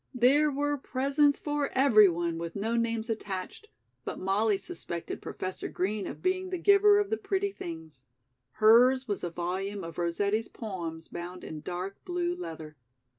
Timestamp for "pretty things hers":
7.19-9.07